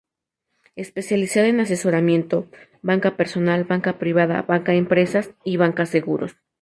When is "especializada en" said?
0.75-1.59